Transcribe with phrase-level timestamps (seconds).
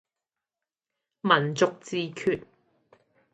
[1.21, 2.45] 民族自決